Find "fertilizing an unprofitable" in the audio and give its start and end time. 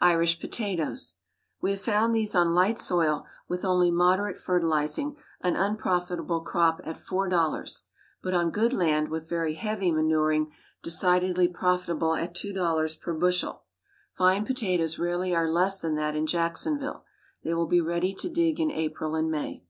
4.38-6.40